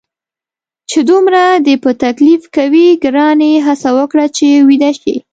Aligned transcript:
چې 0.89 0.99
دومره 1.09 1.41
دې 1.65 1.75
په 1.83 1.91
تکلیف 2.03 2.41
کوي، 2.55 2.87
ګرانې 3.03 3.51
هڅه 3.67 3.89
وکړه 3.97 4.25
چې 4.37 4.47
ویده 4.67 4.91
شې. 4.99 5.15